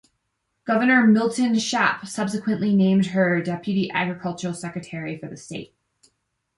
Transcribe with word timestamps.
Governor 0.65 1.05
Milton 1.05 1.53
Shapp 1.53 2.07
subsequently 2.07 2.75
named 2.75 3.05
her 3.05 3.39
deputy 3.39 3.91
agricultural 3.91 4.55
secretary 4.55 5.15
for 5.15 5.27
the 5.27 5.37
state. 5.37 5.75